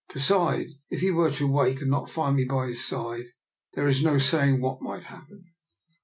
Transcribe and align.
Besides, 0.11 0.79
if 0.89 1.01
he 1.01 1.11
were 1.11 1.29
to 1.33 1.45
wake 1.47 1.79
and 1.79 1.91
not 1.91 2.09
find 2.09 2.35
me 2.35 2.43
by 2.45 2.65
his 2.65 2.83
side, 2.83 3.25
there 3.75 3.85
is 3.85 4.01
no 4.03 4.17
saying 4.17 4.59
what 4.59 4.81
might 4.81 5.03
happen. 5.03 5.53